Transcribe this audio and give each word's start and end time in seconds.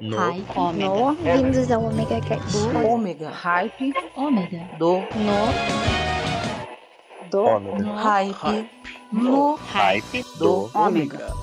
No. 0.00 0.16
Hype. 0.16 0.46
Ômega. 0.54 0.88
No, 0.88 1.12
vindos 1.14 1.70
ao 1.72 1.84
Omega 1.84 2.20
Cast. 2.20 2.56
Ômega. 2.86 3.30
Hype. 3.30 3.92
Ômega. 4.16 4.68
Do. 4.78 4.98
No, 5.16 5.52
do, 7.30 7.38
Ômega. 7.38 7.94
Hype. 7.96 8.70
No. 9.12 9.56
Hype 9.56 10.24
Do. 10.38 10.70
Ômega. 10.72 11.34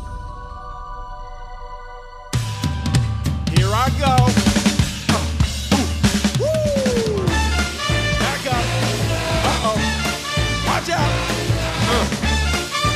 Here 3.58 3.68
I 3.74 3.90
go. 4.00 4.16
Woo! 6.40 7.26
Back 8.20 8.46
up. 8.48 8.66
Uh-oh. 9.52 9.78
Watch 10.66 10.90
out. 10.92 11.12
Uh. 11.92 12.06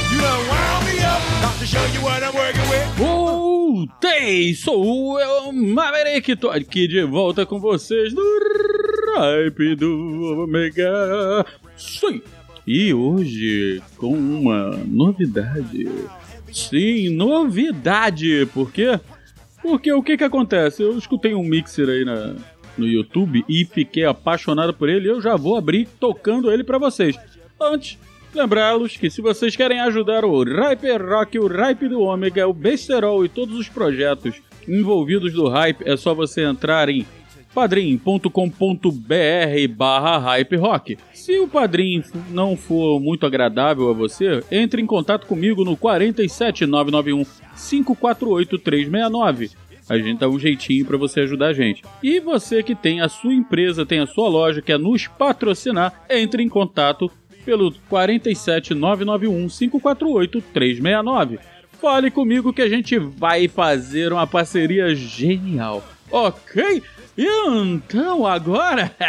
You 0.09 0.21
done 0.21 0.47
wound 0.47 0.85
me 0.85 0.99
up. 1.03 1.21
About 1.39 1.59
to 1.59 1.65
show 1.65 1.85
you 1.87 2.01
what 2.01 2.23
I'm 2.23 2.33
working 2.33 2.69
with. 2.69 3.28
Voltei! 3.79 4.53
Sou 4.55 5.17
eu, 5.21 5.53
Maverick, 5.53 6.35
tô 6.35 6.49
aqui 6.49 6.85
de 6.85 7.01
volta 7.03 7.45
com 7.45 7.61
vocês 7.61 8.13
no 8.13 8.21
Hype 9.15 9.73
do 9.75 10.43
Omega. 10.43 11.45
Sim! 11.77 12.21
E 12.67 12.93
hoje 12.93 13.81
com 13.95 14.11
uma 14.11 14.71
novidade. 14.85 15.87
Sim, 16.51 17.11
novidade! 17.11 18.45
Por 18.53 18.69
quê? 18.69 18.99
Porque 19.61 19.93
o 19.93 20.03
que 20.03 20.17
que 20.17 20.25
acontece? 20.25 20.83
Eu 20.83 20.97
escutei 20.97 21.33
um 21.33 21.43
mixer 21.43 21.87
aí 21.87 22.03
na, 22.03 22.35
no 22.77 22.85
YouTube 22.85 23.45
e 23.47 23.63
fiquei 23.63 24.03
apaixonado 24.03 24.73
por 24.73 24.89
ele 24.89 25.09
eu 25.09 25.21
já 25.21 25.37
vou 25.37 25.55
abrir 25.55 25.87
tocando 25.97 26.51
ele 26.51 26.65
pra 26.65 26.77
vocês. 26.77 27.17
Antes, 27.61 27.97
lembrá-los 28.33 28.97
que 28.97 29.09
se 29.09 29.21
vocês 29.21 29.55
querem 29.55 29.79
ajudar 29.81 30.23
o 30.25 30.43
Hyper 30.43 31.05
Rock, 31.05 31.39
o 31.39 31.47
Hype 31.47 31.87
do 31.87 32.01
Ômega, 32.01 32.47
o 32.47 32.53
Besterol 32.53 33.25
e 33.25 33.29
todos 33.29 33.57
os 33.57 33.69
projetos 33.69 34.41
envolvidos 34.67 35.33
do 35.33 35.47
Hype, 35.47 35.83
é 35.85 35.97
só 35.97 36.13
você 36.13 36.43
entrar 36.43 36.89
em 36.89 37.05
padrim.com.br 37.53 38.29
barra 39.75 40.17
Hype 40.17 40.55
Rock. 40.55 40.97
Se 41.13 41.39
o 41.39 41.47
padrim 41.47 42.03
não 42.29 42.55
for 42.55 42.99
muito 42.99 43.25
agradável 43.25 43.89
a 43.89 43.93
você, 43.93 44.43
entre 44.51 44.81
em 44.81 44.85
contato 44.85 45.25
comigo 45.25 45.65
no 45.65 45.75
47991 45.75 47.25
548 47.55 48.59
369. 48.59 49.51
A 49.89 49.97
gente 49.97 50.19
dá 50.19 50.29
um 50.29 50.37
jeitinho 50.37 50.85
para 50.85 50.97
você 50.97 51.21
ajudar 51.21 51.47
a 51.47 51.53
gente. 51.53 51.81
E 52.03 52.19
você 52.19 52.61
que 52.61 52.75
tem 52.75 53.01
a 53.01 53.09
sua 53.09 53.33
empresa, 53.33 53.85
tem 53.85 53.99
a 53.99 54.05
sua 54.05 54.29
loja, 54.29 54.61
quer 54.61 54.77
nos 54.77 55.07
patrocinar, 55.07 56.05
entre 56.07 56.43
em 56.43 56.49
contato 56.49 57.11
pelo 57.49 57.73
47991 57.89 59.47
548 59.49 60.41
369. 60.53 61.39
Fale 61.81 62.11
comigo 62.11 62.53
que 62.53 62.61
a 62.61 62.69
gente 62.69 62.99
vai 62.99 63.47
fazer 63.47 64.13
uma 64.13 64.27
parceria 64.27 64.93
genial. 64.93 65.83
Ok? 66.11 66.83
Então 67.17 68.27
agora. 68.27 68.91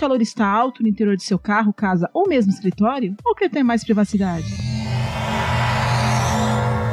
calor 0.00 0.22
está 0.22 0.46
alto 0.46 0.82
no 0.82 0.88
interior 0.88 1.14
de 1.14 1.22
seu 1.22 1.38
carro, 1.38 1.74
casa 1.74 2.08
ou 2.14 2.26
mesmo 2.26 2.50
escritório? 2.50 3.14
Ou 3.22 3.34
quer 3.34 3.50
ter 3.50 3.62
mais 3.62 3.84
privacidade? 3.84 4.46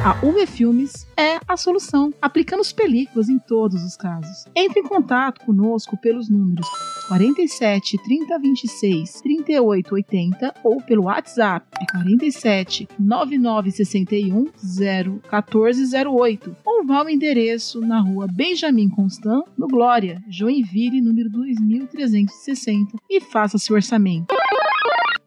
A 0.03 0.25
UV 0.25 0.45
Filmes 0.45 1.07
é 1.15 1.39
a 1.47 1.55
solução, 1.55 2.13
aplicando 2.21 2.59
as 2.59 2.73
películas 2.73 3.29
em 3.29 3.39
todos 3.39 3.81
os 3.81 3.95
casos. 3.95 4.45
Entre 4.53 4.81
em 4.81 4.83
contato 4.83 5.45
conosco 5.45 5.95
pelos 5.95 6.29
números 6.29 6.67
47 7.07 7.97
30 8.03 8.37
26 8.37 9.21
38 9.21 9.95
80 9.95 10.53
ou 10.61 10.81
pelo 10.81 11.03
WhatsApp 11.03 11.65
é 11.79 11.85
47 11.85 12.87
99 12.99 13.71
61 13.71 14.47
0 14.57 15.21
14 15.29 15.95
08 15.95 16.55
ou 16.65 16.85
vá 16.85 16.97
ao 16.97 17.09
endereço 17.09 17.79
na 17.79 18.01
rua 18.01 18.27
Benjamin 18.29 18.89
Constant, 18.89 19.45
no 19.57 19.67
Glória, 19.67 20.21
Joinville, 20.27 21.01
número 21.01 21.29
2360 21.29 22.97
e 23.09 23.21
faça 23.21 23.57
seu 23.57 23.75
orçamento. 23.75 24.35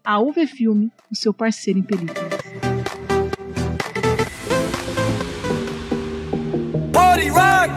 A 0.05 0.21
UV 0.21 0.47
Filme, 0.47 0.91
o 1.11 1.17
seu 1.17 1.33
parceiro 1.33 1.79
em 1.79 1.83
películas. 1.83 2.31
Party 6.93 7.29
rock. 7.29 7.71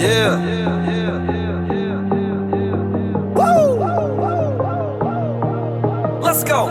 Yeah. 0.00 0.87
Let's 6.28 6.44
go. 6.44 6.66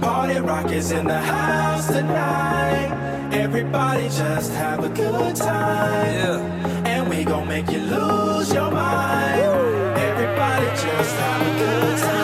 Party 0.00 0.38
rock 0.38 0.70
is 0.70 0.92
in 0.92 1.08
the 1.08 1.18
house 1.18 1.88
tonight. 1.88 3.32
Everybody 3.32 4.04
just 4.04 4.52
have 4.52 4.84
a 4.84 4.88
good 4.90 5.34
time. 5.34 6.14
Yeah. 6.14 6.86
And 6.86 7.10
we 7.10 7.24
gon' 7.24 7.48
make 7.48 7.68
you 7.72 7.80
lose 7.80 8.52
your 8.54 8.70
mind. 8.70 9.40
Everybody 9.98 10.66
just 10.66 11.16
have 11.16 11.42
a 11.42 11.58
good 11.58 11.98
time. 11.98 12.21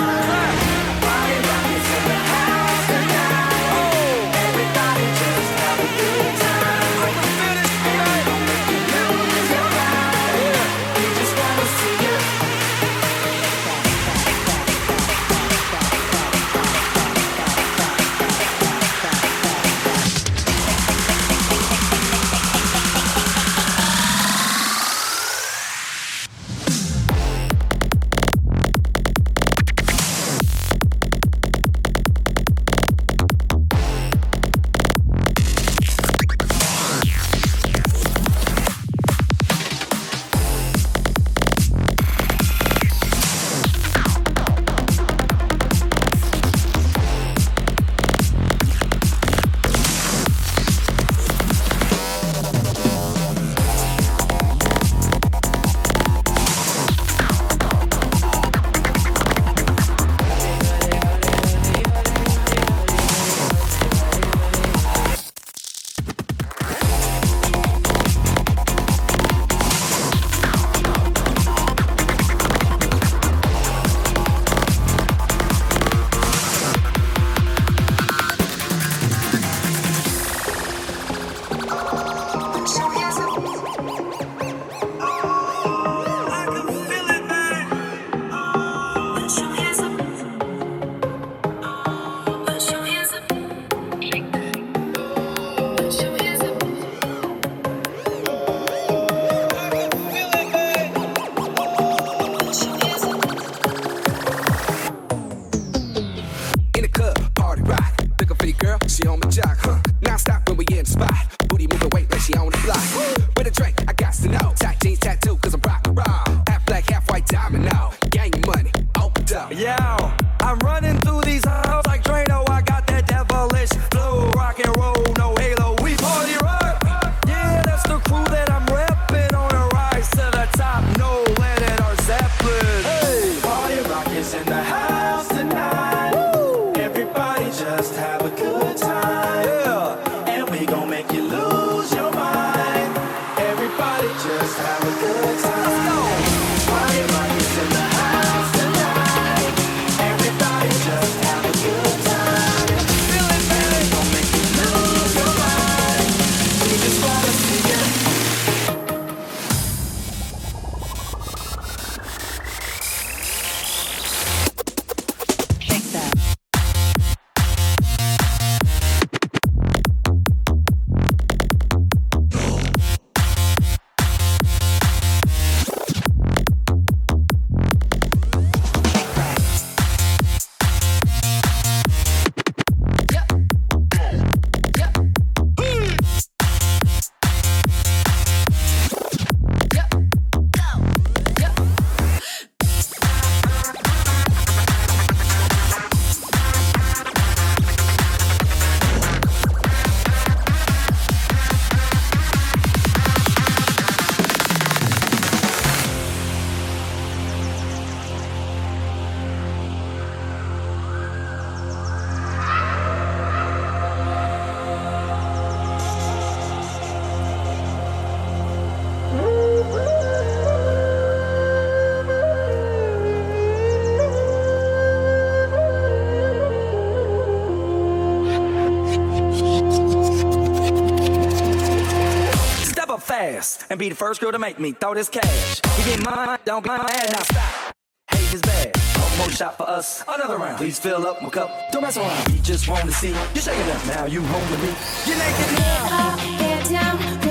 and 233.79 233.81
be 233.81 233.89
the 233.89 233.95
first 233.95 234.21
girl 234.21 234.33
to 234.33 234.39
make 234.39 234.59
me 234.59 234.73
throw 234.73 234.93
this 234.95 235.09
cash. 235.09 235.61
You 235.79 235.85
get 235.85 236.05
mine, 236.05 236.39
don't 236.45 236.67
buy 236.67 236.79
my 236.79 236.85
ass. 236.85 237.13
now 237.13 237.23
stop. 237.23 237.75
Hate 238.11 238.35
is 238.35 238.43
bad. 238.43 238.77
One 238.77 239.19
more 239.19 239.31
shot 239.31 239.57
for 239.57 239.69
us, 239.69 240.03
another 240.09 240.37
round. 240.37 240.59
Please 240.59 240.79
fill 240.81 241.07
up 241.07 241.23
my 241.23 241.31
cup, 241.31 241.51
don't 241.71 241.83
mess 241.83 241.97
around. 241.97 242.29
We 242.29 242.41
just 242.41 242.69
want 242.69 242.85
to 242.87 242.93
see 242.93 243.11
you 243.11 243.41
shaking 243.41 243.71
up 243.71 243.87
now. 243.87 244.07
You 244.07 244.21
home 244.23 244.51
with 244.51 244.63
me, 244.63 244.75
you're 245.07 245.19
naked 245.19 245.59
now. 245.59 246.17
Get 246.39 246.73
up, 246.73 246.99
get 246.99 247.23
down. 247.23 247.28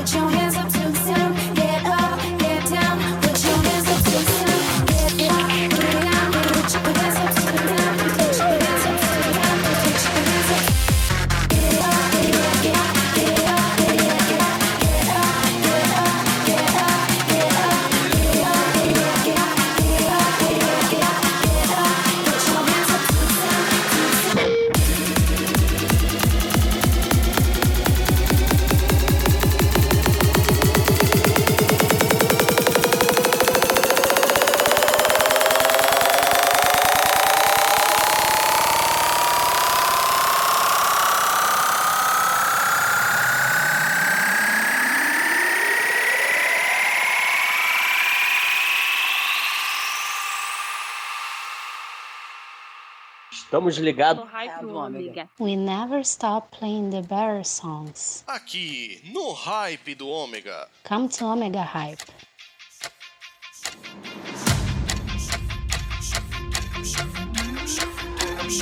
Estamos 53.67 53.77
ligados. 53.79 54.25
Ômega. 54.63 55.29
We 55.39 55.57
never 55.57 56.01
stop 56.03 56.51
playing 56.57 56.89
the 56.89 57.01
better 57.01 57.43
songs. 57.43 58.23
Aqui, 58.25 59.01
no 59.13 59.33
Hype 59.33 59.95
do 59.95 60.07
Ômega. 60.07 60.67
Come 60.83 61.09
to 61.09 61.25
Omega 61.25 61.63
Hype. 61.63 62.01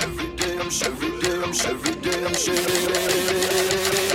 Every 0.02 0.32
day, 0.36 0.58
every 0.58 1.96
day, 2.02 2.24
every 2.26 2.50
day, 4.10 4.15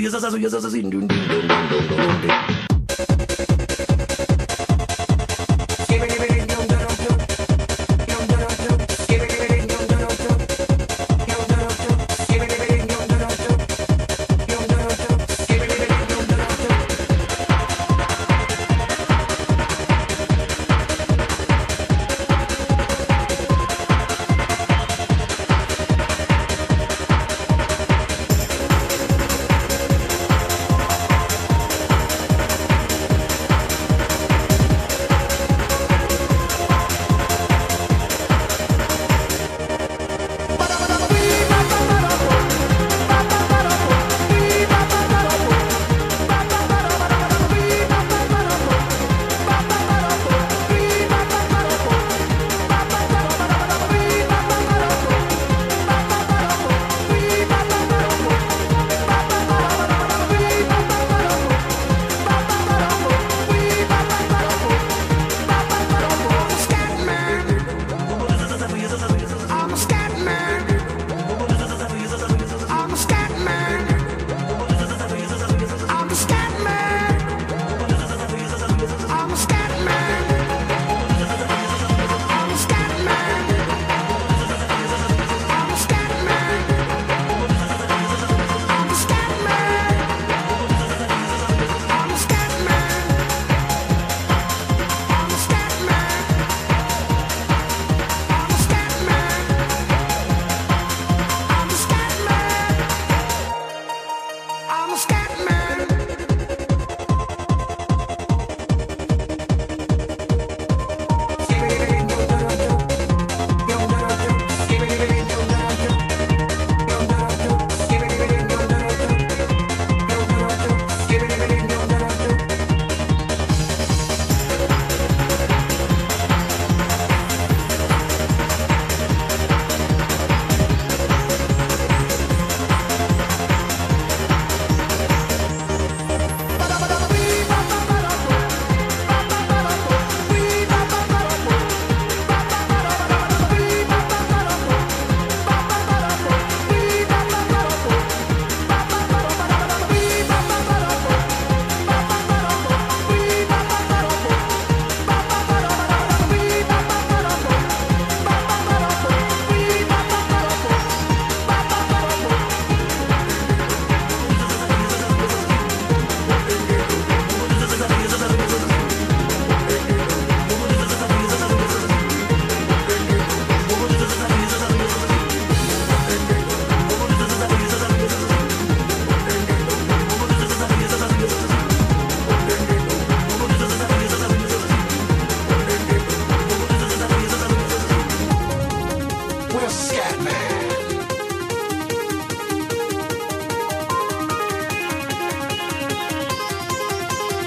yazasın 0.00 0.40
yazasın. 0.40 1.08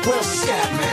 We'll 0.05 0.21
scat 0.21 0.71
man. 0.73 0.92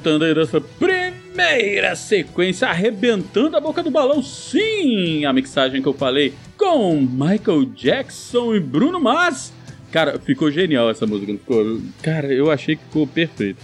Voltando 0.00 0.24
aí 0.24 0.34
dessa 0.34 0.58
primeira 0.58 1.94
sequência, 1.94 2.68
arrebentando 2.68 3.54
a 3.54 3.60
boca 3.60 3.82
do 3.82 3.90
balão, 3.90 4.22
sim! 4.22 5.26
A 5.26 5.32
mixagem 5.32 5.82
que 5.82 5.88
eu 5.88 5.92
falei 5.92 6.32
com 6.56 6.96
Michael 7.02 7.66
Jackson 7.66 8.54
e 8.54 8.60
Bruno 8.60 8.98
Mars. 8.98 9.52
Cara, 9.92 10.18
ficou 10.18 10.50
genial 10.50 10.88
essa 10.88 11.06
música, 11.06 11.30
ficou? 11.32 11.82
Cara, 12.02 12.32
eu 12.32 12.50
achei 12.50 12.76
que 12.76 12.84
ficou 12.84 13.06
perfeito. 13.06 13.58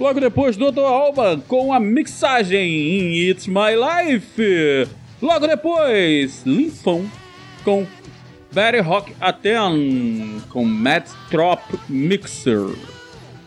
Logo 0.00 0.18
depois, 0.18 0.56
Dr. 0.56 0.78
Alba 0.78 1.36
com 1.46 1.74
a 1.74 1.78
mixagem 1.78 2.58
em 2.58 3.28
It's 3.28 3.46
My 3.46 3.76
Life. 3.76 4.88
Logo 5.20 5.46
depois, 5.46 6.42
Linfon 6.46 7.04
com 7.64 7.86
Very 8.50 8.80
Rock 8.80 9.12
Aten 9.20 10.40
com 10.48 10.64
Matt 10.64 11.10
Trop 11.30 11.62
Mixer. 11.86 12.91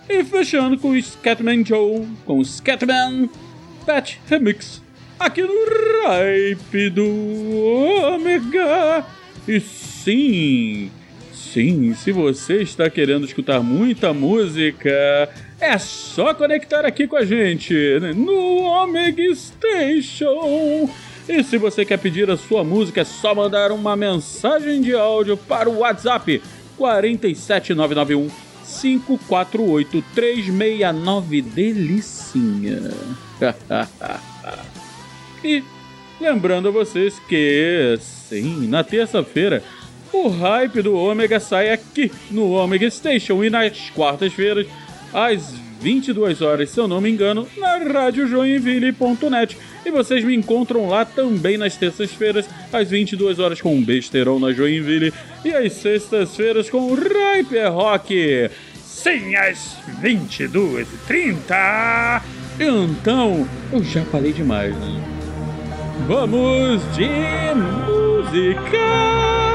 E 0.08 0.24
fechando 0.24 0.78
com 0.78 1.00
Scatman 1.02 1.66
Joe 1.66 2.08
com 2.26 2.44
Scatman 2.44 3.30
Patch 3.86 4.18
Remix. 4.28 4.82
Aqui 5.20 5.42
no 5.42 5.50
Ripe 5.50 6.90
do 6.90 7.06
Omega. 8.14 9.06
E 9.48 9.60
sim, 9.60 10.92
sim, 11.34 11.94
se 11.96 12.12
você 12.12 12.62
está 12.62 12.90
querendo 12.90 13.26
escutar 13.26 13.62
muita 13.62 14.14
música, 14.14 14.92
é 15.60 15.78
só 15.78 16.34
conectar 16.34 16.86
aqui 16.86 17.08
com 17.08 17.16
a 17.16 17.26
gente 17.26 17.74
no 18.16 18.64
Omega 18.64 19.24
Station. 19.34 20.90
E 21.28 21.44
se 21.44 21.58
você 21.58 21.84
quer 21.84 21.98
pedir 21.98 22.30
a 22.30 22.38
sua 22.38 22.64
música, 22.64 23.02
é 23.02 23.06
só 23.06 23.34
mandar 23.34 23.72
uma 23.72 23.96
mensagem 23.96 24.82
de 24.82 24.94
áudio 24.94 25.36
para 25.36 25.70
o 25.70 25.80
WhatsApp 25.80 26.42
47991 26.78 28.45
548 28.66 30.04
369 30.14 31.42
Delicinha. 31.42 32.92
e 35.44 35.64
lembrando 36.20 36.70
a 36.70 36.72
vocês 36.72 37.20
que, 37.28 37.98
sim, 38.00 38.68
na 38.68 38.84
terça-feira, 38.84 39.64
o 40.12 40.30
hype 40.30 40.82
do 40.82 40.96
Ômega 40.96 41.40
sai 41.40 41.72
aqui 41.72 42.12
no 42.32 42.52
Omega 42.52 42.90
Station 42.90 43.44
e 43.44 43.50
nas 43.50 43.90
quartas-feiras, 43.90 44.68
às 45.14 45.54
22 45.82 46.42
horas, 46.42 46.70
se 46.70 46.80
eu 46.80 46.88
não 46.88 47.02
me 47.02 47.10
engano, 47.10 47.48
na 47.58 47.78
radiojoinville.net. 47.78 49.58
E 49.86 49.92
vocês 49.92 50.24
me 50.24 50.36
encontram 50.36 50.90
lá 50.90 51.06
também 51.06 51.58
nas 51.58 51.78
terças-feiras, 51.78 52.50
às 52.74 52.90
22 52.90 53.38
horas 53.38 53.62
com 53.62 53.76
um 53.76 53.84
na 54.40 54.52
Joinville 54.52 55.14
e 55.44 55.54
às 55.54 55.74
sextas-feiras 55.74 56.68
com 56.70 56.96
é 57.56 57.68
Rock. 57.68 58.50
Sim, 58.84 59.36
às 59.36 59.78
22h30. 60.02 62.24
Então, 62.60 63.48
eu 63.72 63.84
já 63.84 64.04
falei 64.06 64.34
demais. 64.34 64.76
Vamos 66.08 66.82
de 66.96 67.08
música! 67.56 69.55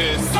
this. 0.00 0.39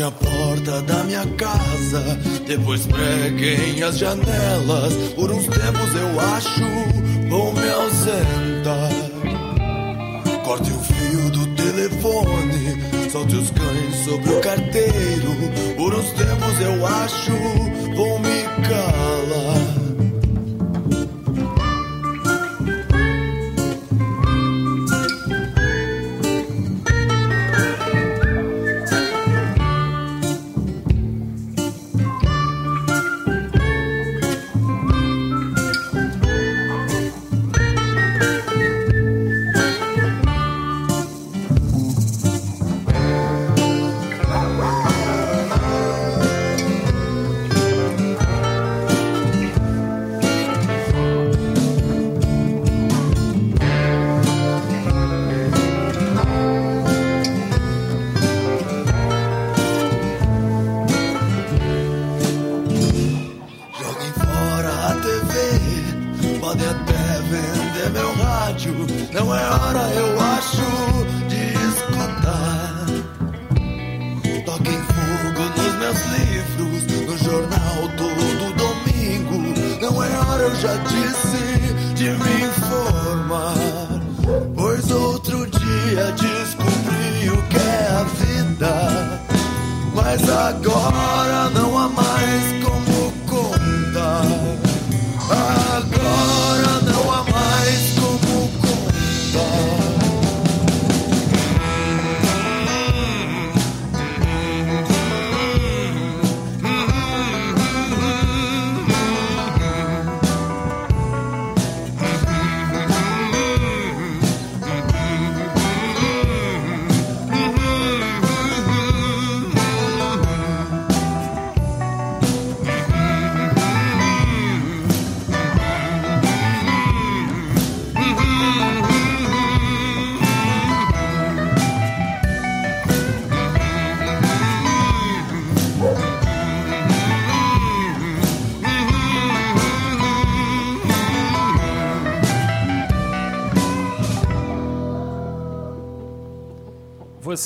A 0.00 0.12
porta 0.12 0.80
da 0.82 1.02
minha 1.02 1.26
casa, 1.36 2.00
depois 2.46 2.86
preguem 2.86 3.82
as 3.82 3.98
janelas. 3.98 4.94
Por 5.16 5.32
uns 5.32 5.44
tempos 5.48 5.94
eu 5.96 6.20
acho 6.20 7.28
vou 7.28 7.52
me 7.52 7.68
ausentar. 7.68 8.92
Corte 10.44 10.70
o 10.70 10.78
fio 10.78 11.30
do 11.30 11.46
telefone, 11.56 13.10
solte 13.10 13.34
os 13.34 13.50
cães 13.50 13.96
sobre 14.04 14.30
o 14.34 14.40
carteiro. 14.40 15.34
Por 15.76 15.92
uns 15.92 16.10
tempos 16.12 16.60
eu 16.60 16.86
acho 16.86 17.32
vou 17.96 18.20
me 18.20 18.42
calar. 18.68 19.77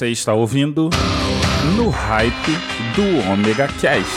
Você 0.03 0.09
está 0.09 0.35
ouvindo 0.35 0.91
No 1.77 1.88
Hype 1.88 2.59
do 2.97 3.31
Omega 3.33 3.69
Cast. 3.81 4.11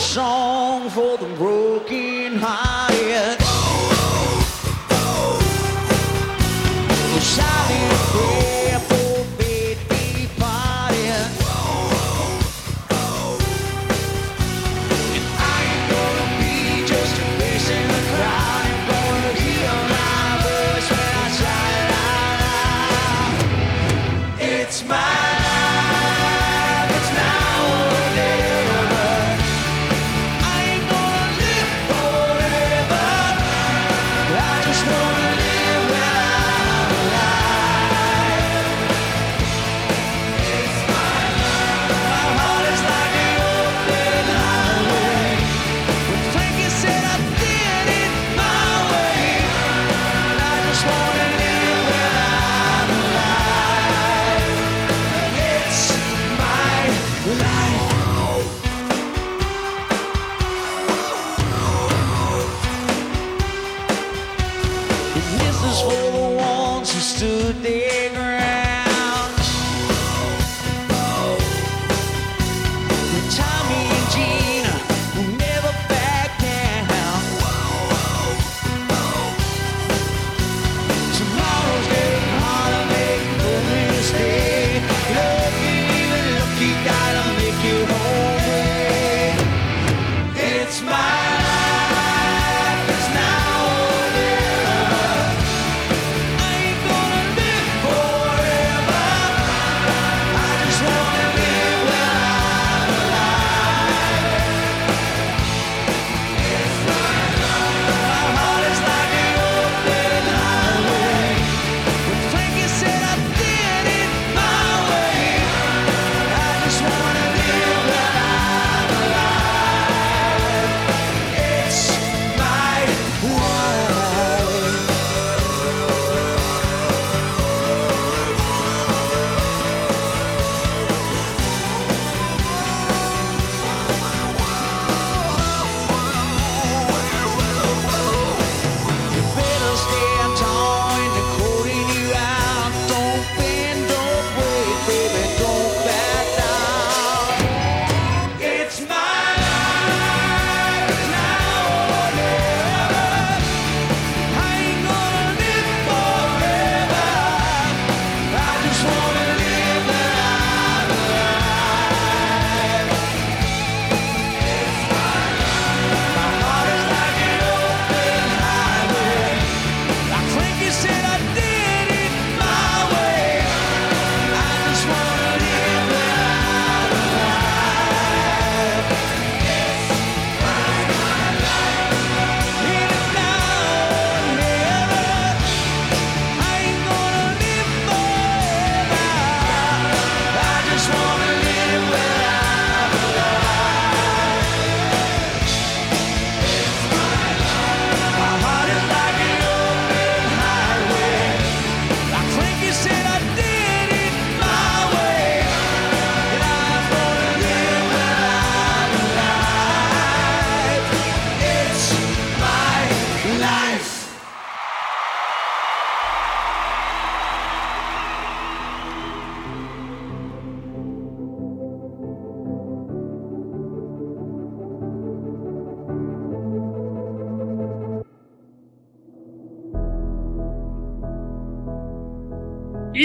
Song 0.00 0.88
for 0.88 1.18
the 1.18 1.26
broken 1.36 2.38
heart. 2.38 2.69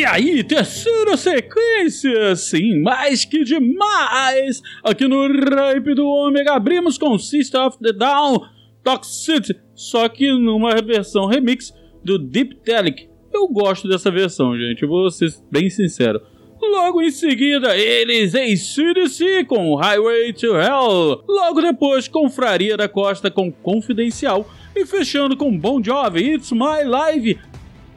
E 0.05 0.07
aí, 0.07 0.43
terceira 0.43 1.17
sequência, 1.17 2.35
sim, 2.35 2.79
mais 2.79 3.25
que 3.25 3.43
demais! 3.43 4.61
Aqui 4.83 5.07
no 5.07 5.25
Hype 5.25 5.95
do 5.95 6.05
Ômega 6.05 6.53
abrimos 6.53 6.95
com 6.95 7.17
Sister 7.17 7.59
of 7.59 7.79
the 7.79 7.91
Down, 7.91 8.39
Toxicity, 8.83 9.59
só 9.73 10.07
que 10.07 10.31
numa 10.31 10.75
versão 10.75 11.25
remix 11.25 11.73
do 12.03 12.19
Deep 12.19 12.57
Telic. 12.57 13.09
Eu 13.33 13.47
gosto 13.47 13.87
dessa 13.87 14.11
versão, 14.11 14.55
gente, 14.55 14.85
vou 14.85 15.09
ser 15.09 15.33
bem 15.51 15.71
sincero. 15.71 16.21
Logo 16.61 17.01
em 17.01 17.09
seguida, 17.09 17.75
eles 17.75 18.35
ACDC 18.35 19.45
com 19.45 19.73
Highway 19.73 20.33
to 20.33 20.55
Hell. 20.55 21.23
Logo 21.27 21.61
depois, 21.63 22.07
Confraria 22.07 22.77
da 22.77 22.87
Costa 22.87 23.31
com 23.31 23.51
Confidencial. 23.51 24.47
E 24.75 24.85
fechando 24.85 25.35
com 25.35 25.57
Bon 25.57 25.81
Jovi, 25.81 26.35
It's 26.35 26.51
My 26.51 26.83
Live 26.85 27.39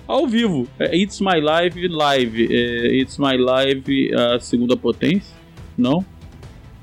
ao 0.08 0.26
vivo. 0.26 0.66
É 0.78 0.96
It's 0.96 1.20
My 1.20 1.38
Live 1.40 1.86
Live. 1.86 2.48
É 2.50 2.96
It's 2.96 3.18
My 3.18 3.36
Live, 3.36 4.14
a 4.14 4.40
segunda 4.40 4.76
potência? 4.76 5.36
Não? 5.76 6.04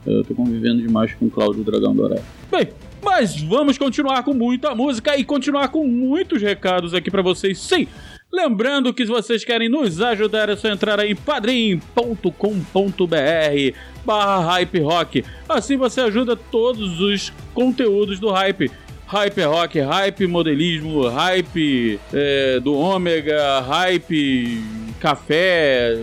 Eu 0.05 0.23
tô 0.23 0.35
convivendo 0.35 0.81
demais 0.81 1.13
com 1.15 1.25
o 1.25 1.31
Cláudio 1.31 1.63
Dragão 1.63 1.95
Dourado. 1.95 2.21
Bem, 2.51 2.69
mas 3.03 3.41
vamos 3.41 3.77
continuar 3.77 4.23
com 4.23 4.33
muita 4.33 4.75
música 4.75 5.17
e 5.17 5.23
continuar 5.23 5.69
com 5.69 5.87
muitos 5.87 6.41
recados 6.41 6.93
aqui 6.93 7.09
pra 7.09 7.23
vocês. 7.23 7.59
Sim! 7.59 7.87
Lembrando 8.31 8.93
que 8.93 9.05
se 9.05 9.11
vocês 9.11 9.45
querem 9.45 9.69
nos 9.69 10.01
ajudar 10.01 10.49
é 10.49 10.55
só 10.57 10.67
entrar 10.67 10.99
aí 10.99 11.11
em 11.11 11.15
padrim.com.br 11.15 12.33
barra 14.03 14.45
Hype 14.51 14.79
Rock. 14.79 15.23
Assim 15.47 15.77
você 15.77 16.01
ajuda 16.01 16.35
todos 16.35 16.99
os 16.99 17.31
conteúdos 17.53 18.19
do 18.19 18.29
Hype. 18.29 18.69
Hype 19.07 19.43
Rock, 19.43 19.79
Hype 19.79 20.27
Modelismo, 20.27 21.07
Hype 21.07 21.99
é, 22.13 22.59
do 22.59 22.73
Ômega, 22.73 23.59
Hype 23.61 24.63
Café 24.99 25.95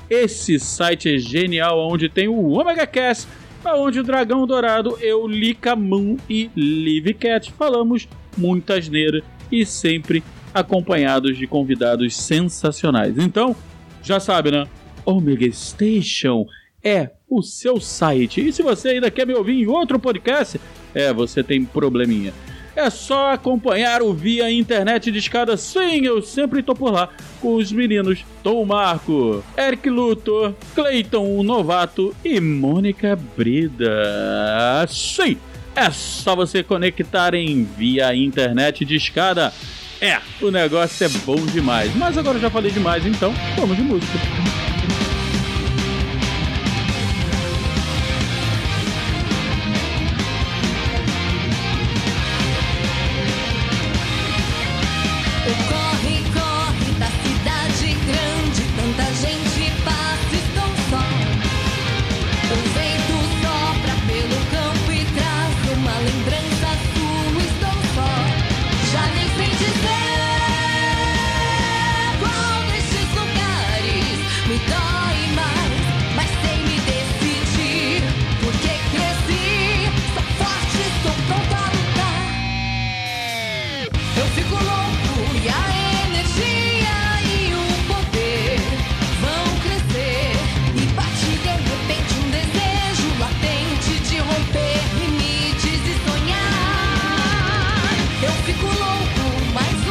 Esse 0.09 0.59
site 0.59 1.15
é 1.15 1.17
genial, 1.17 1.79
onde 1.89 2.09
tem 2.09 2.27
o 2.27 2.51
Omega 2.51 2.85
Cast, 2.85 3.29
onde 3.65 3.99
o 3.99 4.03
Dragão 4.03 4.45
Dourado, 4.47 4.97
eu, 5.01 5.27
Lika 5.27 5.75
Moon 5.75 6.17
e 6.29 6.49
Live 6.55 7.13
Cat 7.13 7.51
falamos 7.53 8.07
muita 8.37 8.75
asneira 8.75 9.21
e 9.51 9.65
sempre 9.65 10.23
acompanhados 10.53 11.37
de 11.37 11.47
convidados 11.47 12.15
sensacionais. 12.15 13.17
Então, 13.17 13.55
já 14.03 14.19
sabe, 14.19 14.51
né? 14.51 14.67
Omega 15.05 15.51
Station 15.51 16.45
é 16.83 17.11
o 17.29 17.41
seu 17.41 17.79
site. 17.79 18.45
E 18.45 18.51
se 18.51 18.61
você 18.61 18.89
ainda 18.89 19.09
quer 19.11 19.25
me 19.25 19.33
ouvir 19.33 19.61
em 19.61 19.67
outro 19.67 19.99
podcast, 19.99 20.59
é, 20.93 21.13
você 21.13 21.43
tem 21.43 21.63
probleminha. 21.63 22.33
É 22.75 22.89
só 22.89 23.33
acompanhar 23.33 24.01
o 24.01 24.13
Via 24.13 24.51
Internet 24.51 25.11
de 25.11 25.19
Escada. 25.19 25.57
Sim, 25.57 26.05
eu 26.05 26.21
sempre 26.21 26.63
tô 26.63 26.73
por 26.73 26.91
lá 26.91 27.09
com 27.41 27.55
os 27.55 27.71
meninos 27.71 28.23
Tom 28.43 28.63
Marco, 28.65 29.43
Eric 29.57 29.89
Luthor, 29.89 30.53
Clayton 30.73 31.37
o 31.37 31.43
Novato 31.43 32.15
e 32.23 32.39
Mônica 32.39 33.17
Brida. 33.37 34.85
Sim, 34.87 35.37
é 35.75 35.89
só 35.91 36.35
você 36.35 36.63
conectar 36.63 37.33
em 37.33 37.63
Via 37.63 38.15
Internet 38.15 38.85
de 38.85 38.95
Escada. 38.95 39.53
É, 39.99 40.19
o 40.41 40.49
negócio 40.49 41.05
é 41.05 41.09
bom 41.25 41.35
demais. 41.45 41.95
Mas 41.95 42.17
agora 42.17 42.37
eu 42.37 42.41
já 42.41 42.49
falei 42.49 42.71
demais, 42.71 43.05
então 43.05 43.33
vamos 43.57 43.77
de 43.77 43.83
música. 43.83 44.70
mais 99.53 99.87
um. 99.87 99.90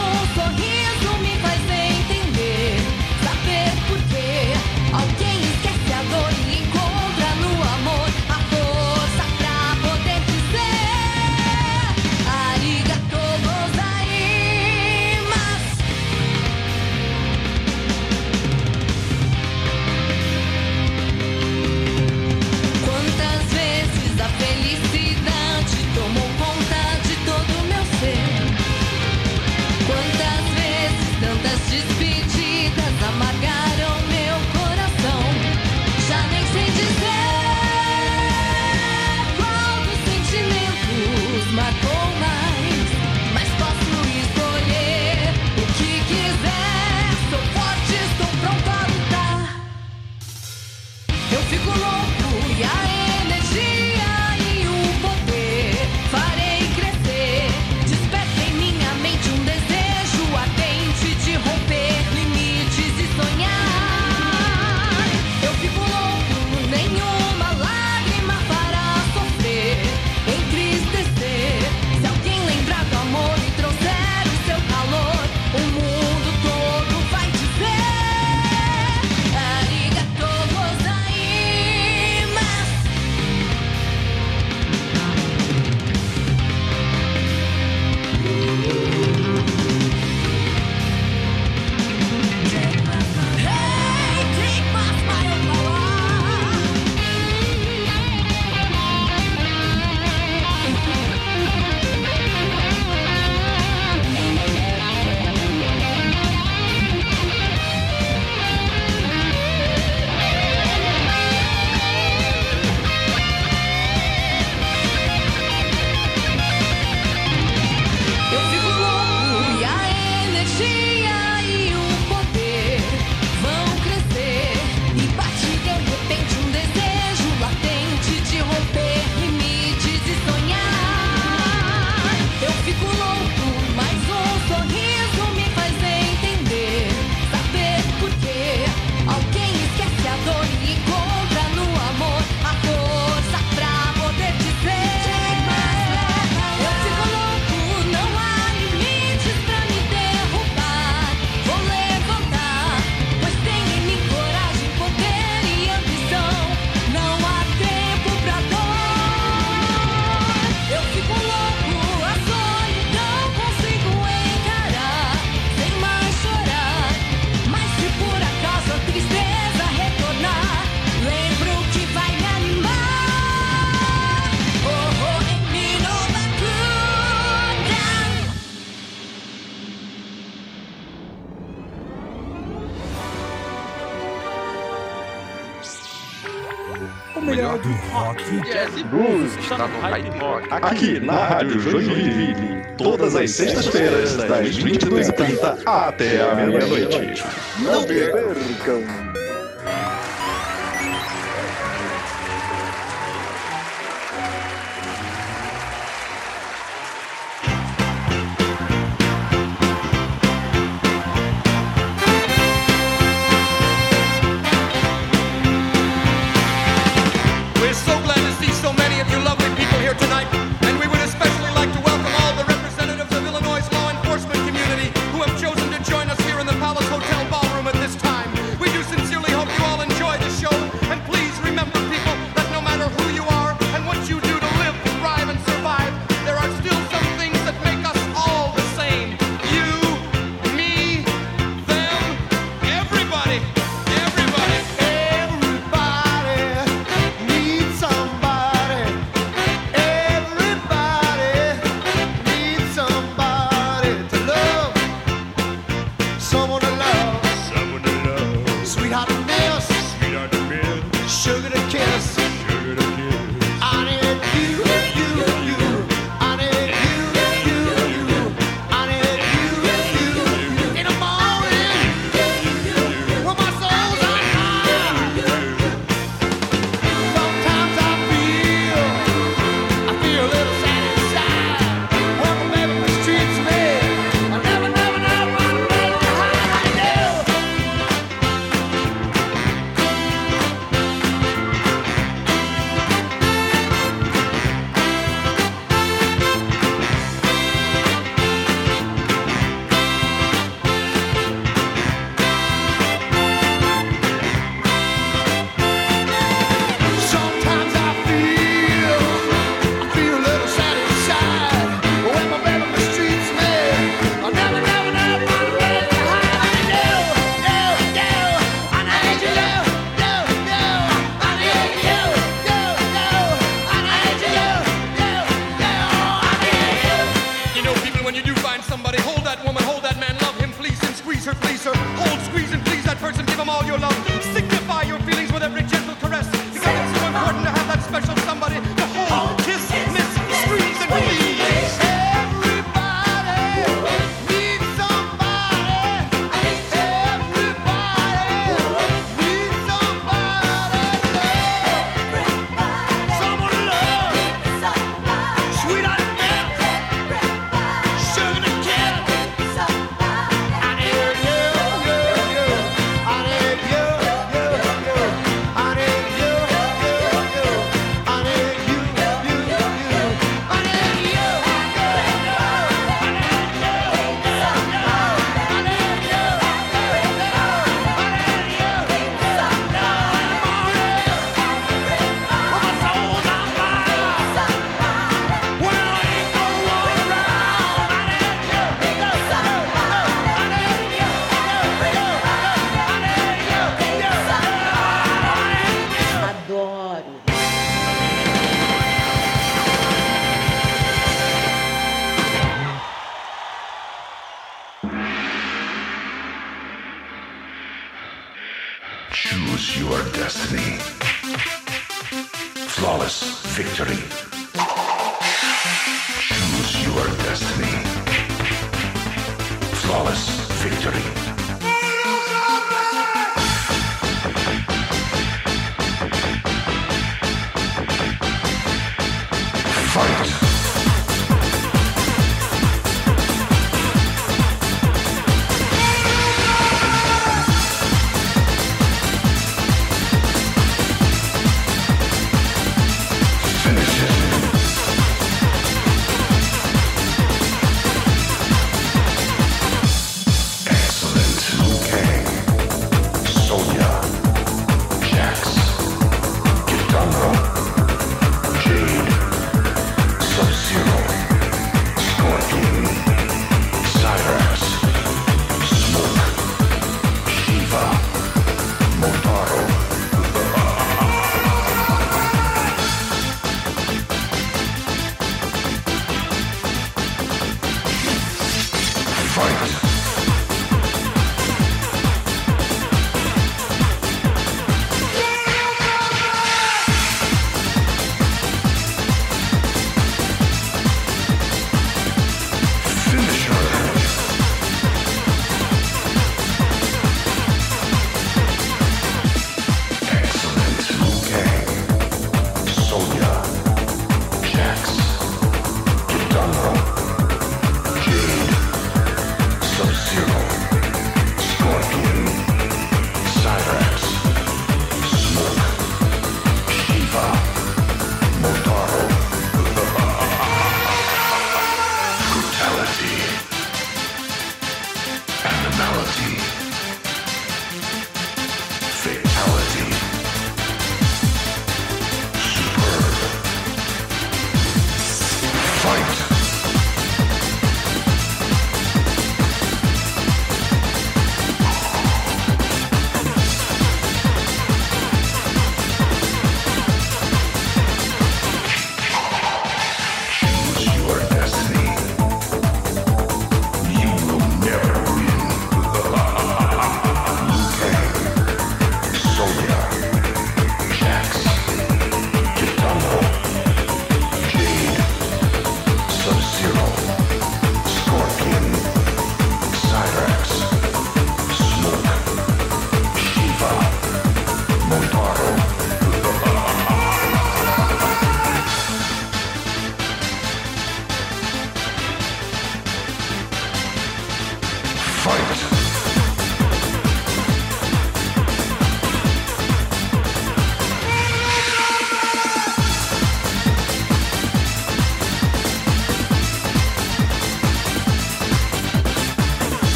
aqui 190.63 191.01
na 191.01 191.25
Rádio 191.25 191.61
Joinville, 191.61 192.63
todas 192.77 193.17
as 193.17 193.31
sextas-feiras, 193.31 194.17
das 194.17 194.59
22h30 194.59 195.63
até 195.67 196.21
a 196.21 196.35
meia-noite. 196.35 197.25
Não 197.61 197.85
percam! 197.85 199.10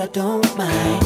I 0.00 0.06
don't 0.06 0.56
mind. 0.56 0.99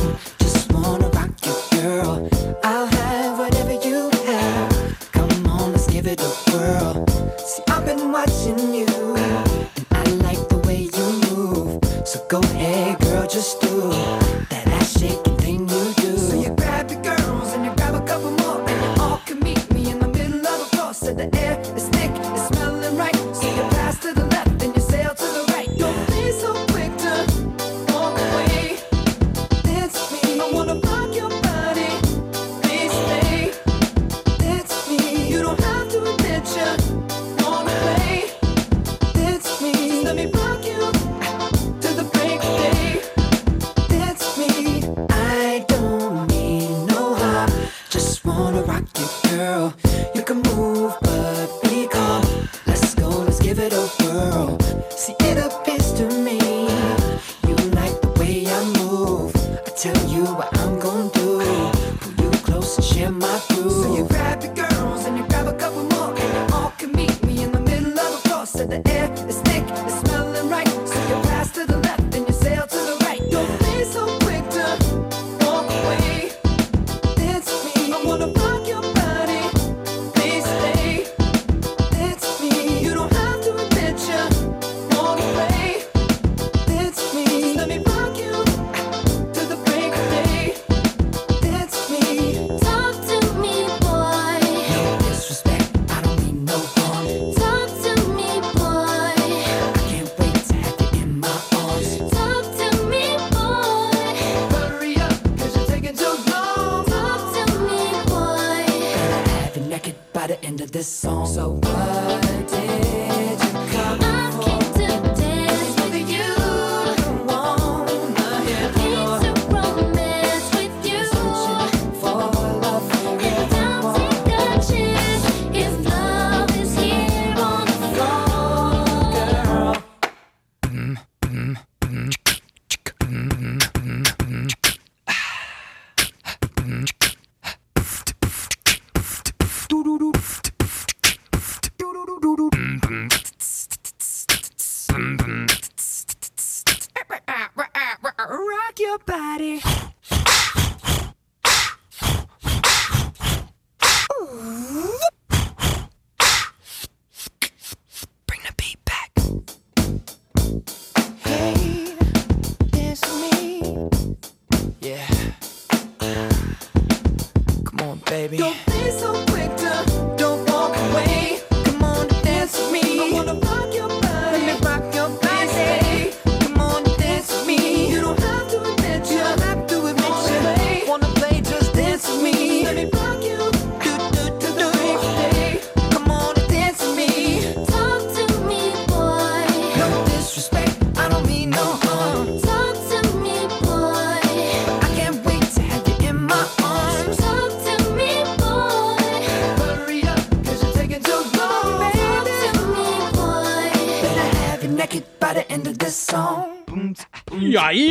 So 63.51 63.95
you 63.95 64.05
grab 64.09 64.43
your 64.43 64.55
girls 64.55 65.05
and 65.07 65.17
you 65.19 65.27
grab 65.29 65.47
a 65.47 65.55
couple 65.55 65.85
more, 65.85 66.15
and 66.17 66.53
all 66.53 66.71
can 66.79 66.93
meet 66.93 67.23
me 67.25 67.43
in 67.43 67.53
the 67.53 67.61
middle 67.61 67.99
of 67.99 68.23
the. 68.25 68.51
So 68.51 68.67
the 68.67 68.79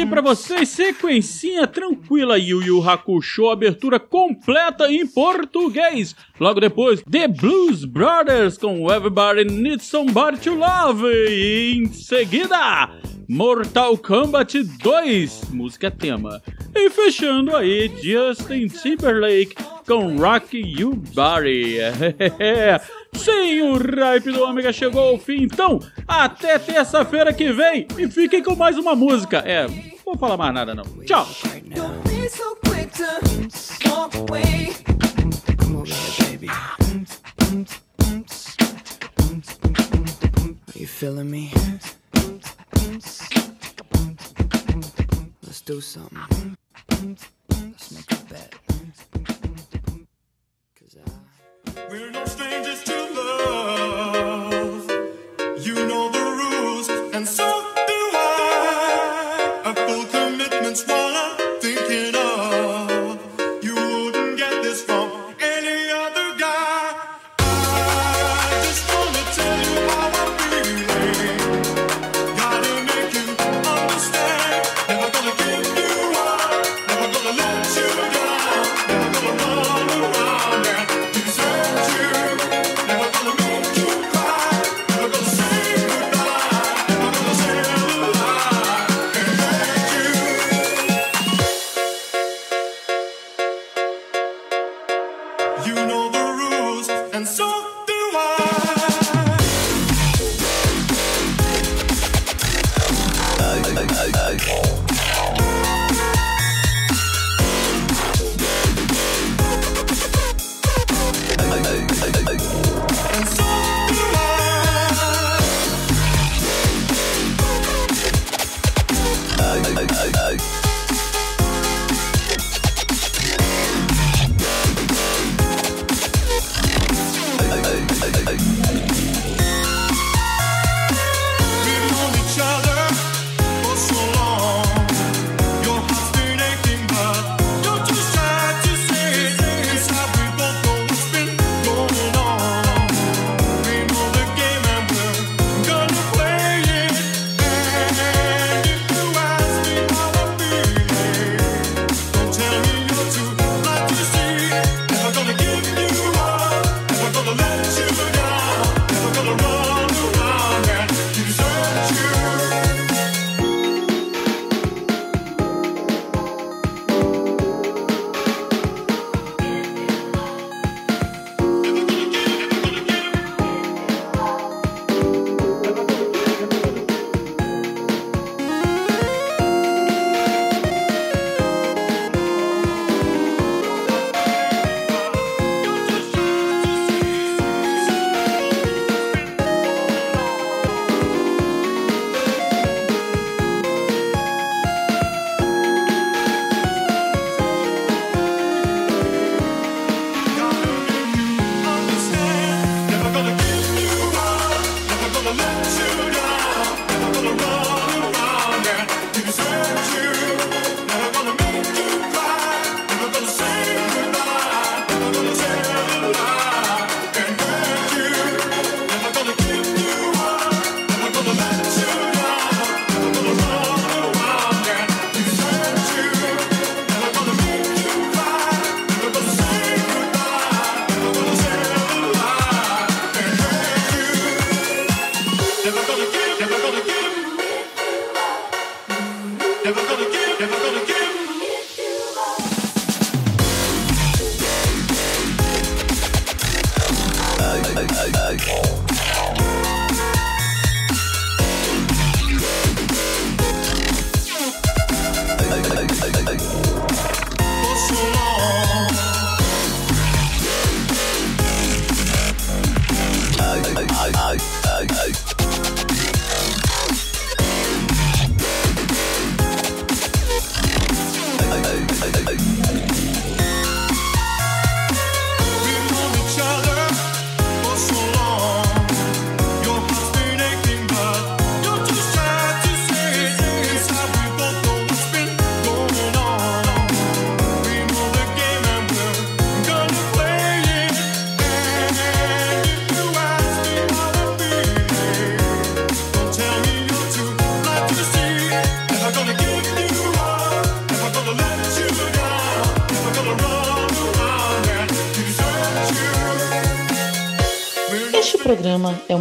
aqui 0.04 0.10
para 0.10 0.22
vocês, 0.22 0.70
sequencinha 0.70 1.66
tranquila, 1.66 2.38
Yu 2.38 2.62
Yu 2.62 2.90
Hakusho, 2.90 3.50
abertura 3.50 4.00
completa 4.00 4.92
em 4.92 5.08
português. 5.08 6.14
Logo 6.40 6.60
depois, 6.60 7.02
The 7.10 7.28
Blues 7.28 7.86
Brothers 7.86 8.58
com 8.58 8.92
Everybody 8.92 9.46
Needs 9.46 9.86
Somebody 9.86 10.40
to 10.40 10.56
Love. 10.56 11.06
E 11.08 11.76
em 11.78 11.94
seguida, 11.94 12.90
Mortal 13.30 13.98
Kombat 13.98 14.62
2, 14.62 15.52
música 15.52 15.90
tema. 15.90 16.42
E 16.76 16.90
fechando 16.90 17.56
aí, 17.56 17.92
Justin 18.02 18.68
Timberlake 18.68 19.56
com 19.86 20.18
Rock 20.18 20.58
You 20.58 20.96
Body. 21.14 21.78
Sim, 23.14 23.62
o 23.62 23.78
hype 23.78 24.32
do 24.32 24.44
Ômega 24.44 24.74
chegou 24.74 25.10
ao 25.10 25.18
fim, 25.18 25.44
então 25.44 25.80
até 26.08 26.58
terça-feira 26.58 27.32
que 27.34 27.52
vem 27.52 27.88
e 27.98 28.08
fiquem 28.10 28.42
com 28.42 28.56
mais 28.56 28.78
uma 28.78 28.96
música. 28.96 29.38
É, 29.40 29.68
não 29.68 29.76
vou 30.06 30.18
falar 30.18 30.38
mais 30.38 30.54
nada 30.54 30.74
não. 30.74 30.84
Tchau! 31.06 31.28
do 45.66 45.82
something. 45.82 46.63
Let's 47.04 47.92
make 47.92 48.12
a 48.12 48.16
bet. 48.32 48.56
Cause 50.80 50.96
I... 50.96 51.88
We're 51.90 52.12
no 52.12 52.24
strangers 52.24 52.82
to 52.84 52.96
love. 53.20 54.90
You 55.60 55.74
know 55.86 56.10
the 56.10 56.24
rules, 56.24 56.88
and 57.14 57.28
so. 57.28 57.73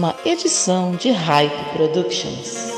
Uma 0.02 0.16
edição 0.24 0.96
de 0.96 1.12
Hype 1.12 1.76
Productions. 1.76 2.71